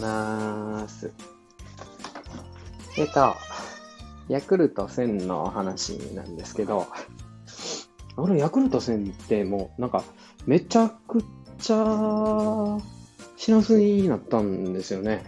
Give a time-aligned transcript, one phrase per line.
[0.00, 1.12] います。
[2.96, 3.34] えっと、
[4.28, 6.86] ヤクルト1000の話なんですけど、
[8.16, 10.02] あのヤクルト1000ってもうなんか
[10.46, 11.22] めちゃく
[11.58, 12.78] ちゃ
[13.36, 15.24] 品薄になったんですよね。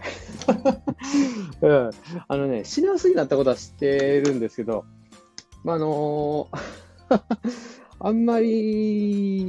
[1.61, 1.91] うん、
[2.27, 4.85] あのね、品薄になったことは知ってるんですけど、
[5.63, 6.49] まあ、あの
[7.99, 9.45] あんまり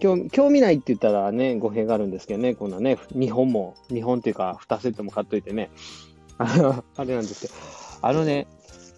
[0.00, 5.70] 興味興味ないって言ったらね、語弊があるんですけどね、こんなね、日本も、日本っていうか、2セットも買っといてね、
[6.38, 7.54] あ のあれなんですけど、
[8.02, 8.46] あのね、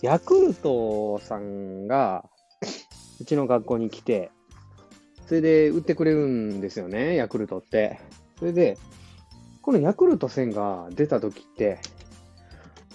[0.01, 2.25] ヤクルトさんが、
[3.21, 4.31] うちの学校に来て、
[5.27, 8.01] それで売ってくれるんですよね、ヤクルトって。
[8.39, 8.79] それで、
[9.61, 11.79] このヤクルト1000が出た時って、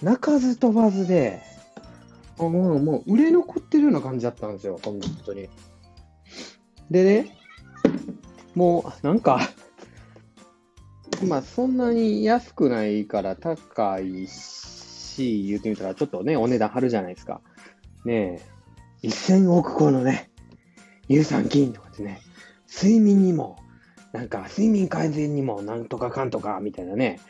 [0.02, 1.40] 鳴かず飛ばずで、
[2.38, 5.48] もう、もう売れ残ってるような感じだったんですよ、本当に。
[6.90, 7.37] でね、
[8.58, 9.38] もうなんか、
[11.24, 17.40] まそんなに安くないから高いし、言ってみたらちょっとね、お値段張るじゃないですか。
[18.04, 18.42] ね
[19.04, 20.32] え、1000億個のね、
[21.08, 22.20] 乳酸菌とかってね、
[22.68, 23.58] 睡眠にも、
[24.12, 27.20] なんか睡眠改善にもなんとかかんとかみたいなね、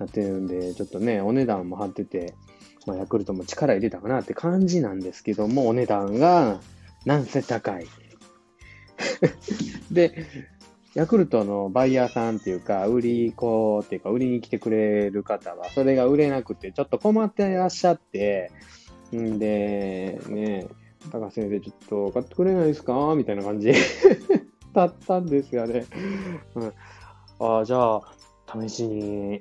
[0.00, 2.34] なってるんで、ちょっとね、お値段も張ってて、
[2.86, 6.60] まあ、ヤクルトも力入れたかなって感じなんですけども、お値段が
[7.06, 7.86] なんせ高い。
[9.92, 10.26] で、
[10.94, 18.50] ヤクルトのバイヤーさんっていうか、売り子っていうか、売りに来てくれる方は、それが売れなくて、ちょっと困ってらっしゃって、
[19.14, 20.68] んで、ね、
[21.10, 23.14] 高先生、ちょっと買ってくれないですか？
[23.16, 23.72] みたいな感じ。
[24.74, 25.84] だったんですよね。
[26.54, 26.72] うん、
[27.40, 28.02] ああ、じゃあ、
[28.62, 29.40] 試しに、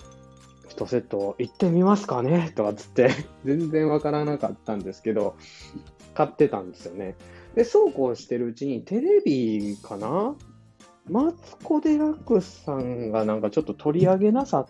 [0.69, 2.53] 1セット行ってみますかね？
[2.55, 3.09] とかつって、
[3.43, 5.36] 全然わからなかったんですけど、
[6.13, 7.15] 買ってたんですよね。
[7.55, 10.36] で、そうこうしてるうちに、テレビかな？
[11.09, 14.66] マツコ・デラックスさんがなんかちょっと取り上げなさっ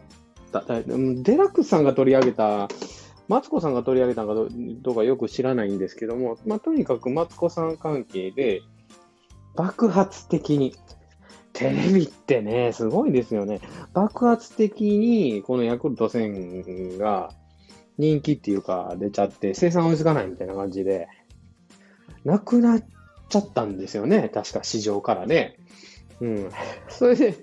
[0.51, 2.67] た、デラックスさんが取り上げた、
[3.27, 4.47] マツコさんが取り上げたのかど
[4.81, 8.61] どうかよく知らないんですけども、まあ、とにかくマツコさん関係で、
[9.55, 10.75] 爆発的に、
[11.53, 13.59] テレビってね、すごいですよね。
[13.93, 17.31] 爆発的に、このヤクルト1000が
[17.97, 21.07] 人気っていうか出ちゃって、生産追いつかないみたいな感じで、
[22.23, 22.83] なくなっ
[23.29, 24.29] ちゃったんですよね。
[24.33, 25.57] 確か市場からね。
[26.21, 26.51] うん。
[26.87, 27.35] それで、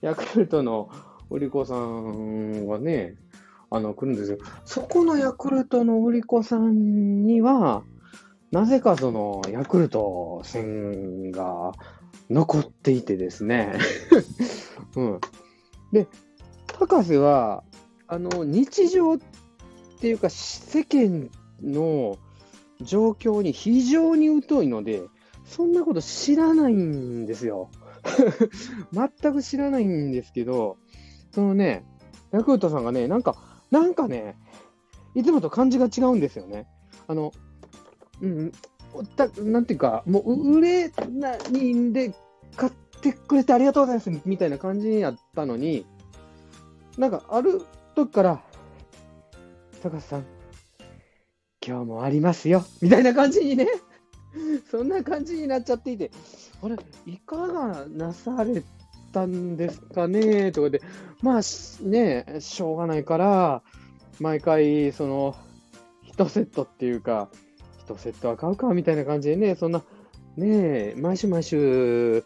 [0.00, 0.90] ヤクルトの
[1.30, 3.16] 売り子さんがね、
[3.70, 4.38] あの、来るんですよ。
[4.64, 7.84] そこのヤクルトの売り子さんには、
[8.50, 11.72] なぜかその、ヤクルト戦が
[12.30, 13.74] 残っていてですね。
[14.96, 15.20] うん。
[15.92, 16.06] で、
[16.66, 17.62] 高瀬は、
[18.06, 19.18] あの、日常っ
[20.00, 21.30] ていうか、世間
[21.62, 22.16] の
[22.80, 25.02] 状況に非常に疎いので、
[25.44, 27.70] そんなこと知らないんですよ。
[28.92, 30.76] 全く知らないんですけど、
[31.32, 31.84] そのね、
[32.32, 33.36] ヤクルトさんがね、なんか、
[33.70, 34.36] なんかね、
[35.14, 36.66] いつもと感じが違うんですよね。
[37.06, 37.32] あの、
[38.20, 38.52] うん、
[39.16, 42.14] たなんていうか、もう売れないんで、
[42.56, 45.86] 買ってくれてありがとうございますみたいな感じやったのに、
[46.98, 47.62] なんかある
[47.94, 48.42] 時から、
[49.82, 50.26] 高瀬さん、
[51.66, 53.66] 今日もありますよみたいな感じにね、
[54.70, 56.10] そんな感じになっちゃっていて、
[56.64, 56.76] あれ、
[57.06, 58.62] いかがなされ
[59.12, 60.50] たんですかね？
[60.52, 60.80] とかで、
[61.22, 61.40] まあ
[61.82, 63.62] ね、しょうがないから、
[64.20, 65.36] 毎回、その、
[66.16, 67.28] 1セットっていうか、
[67.86, 69.82] 1セットは買うかみたいな感じでね、そんな、
[70.36, 72.24] ね毎週毎週、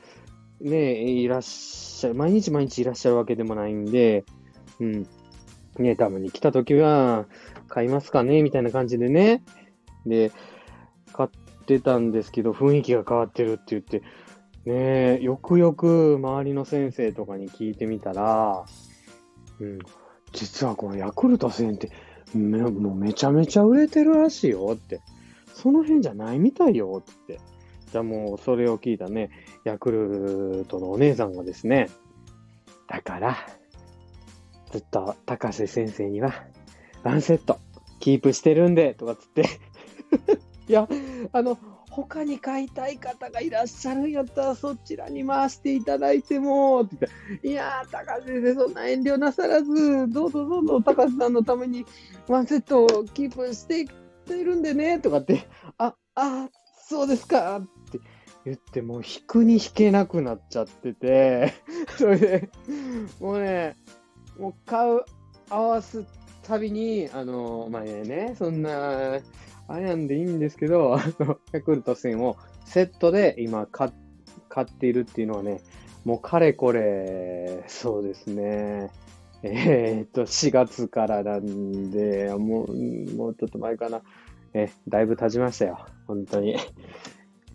[0.60, 4.24] ねいらっしゃる、毎日毎日いらっしゃるわけでもないんで、
[4.80, 5.06] うん。
[5.78, 7.26] ねたまに来た時は、
[7.68, 8.42] 買いますかね？
[8.42, 9.42] みたいな感じでね。
[10.06, 10.32] で、
[11.12, 11.28] 買っ
[11.66, 14.02] てたんですけど、雰囲気が変わってるって言って、
[14.68, 18.64] ねよくよく周りの先生とかに聞いてみたら、
[19.60, 19.78] うん、
[20.32, 21.90] 実はこのヤクルト1000って
[22.34, 25.00] め、もうめちゃめちゃ売れてるらしいよって。
[25.54, 27.40] その辺じゃないみたいよって。
[27.90, 29.30] じゃあもうそれを聞いたね、
[29.64, 31.88] ヤクルトのお姉さんがですね、
[32.86, 33.36] だから、
[34.70, 36.44] ずっと高瀬先生には、
[37.02, 37.58] ワンセット、
[37.98, 39.44] キープしてるんで、とかつって。
[40.68, 40.86] いや、
[41.32, 41.58] あの、
[42.06, 47.08] 他に買いたい方がいらっしゃるんやったら、そちらに回していただいても、って言
[47.38, 51.84] って、いやー、高瀬先生、そんな遠慮なさらず、どうぞどうぞ、高瀬さんのために、
[52.28, 53.86] ワンセットをキープしていっ
[54.26, 56.48] てるんでね、とかって、あ、あ、
[56.86, 57.98] そうですか、って
[58.44, 61.52] 言って、もう引くに引けなくなっちゃってて、
[61.98, 62.50] それで、
[63.18, 63.74] もうね、
[64.38, 65.02] もう買う、
[65.50, 66.04] 合わす
[66.44, 69.18] たびに、あの、まあね、そんな、
[69.68, 73.92] あれなんでいいんですけど、 あの、ヤクルト1000をセットで今買
[74.48, 75.60] 買っているっていうのはね、
[76.04, 78.90] もうかれこれ、そうですね、
[79.42, 82.74] えー、っと、4月からなんで、もう、
[83.14, 84.02] もうちょっと前かな。
[84.54, 85.86] え、だいぶ経ちましたよ。
[86.06, 86.56] 本当に。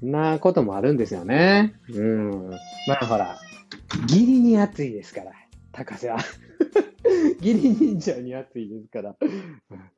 [0.01, 1.73] なこともあるんですよね。
[1.89, 2.49] うん。
[2.87, 3.37] まあほら、
[4.07, 5.31] ギリに暑いですから、
[5.71, 6.19] 高瀬は。
[7.41, 9.15] ギリ忍者に暑いですから。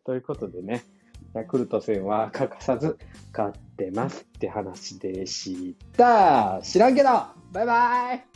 [0.06, 0.84] ということでね、
[1.36, 2.98] ヤクルト戦は欠かさず
[3.38, 6.62] 勝ってますって話でした。
[6.64, 7.10] 知らんけど
[7.52, 8.35] バイバイ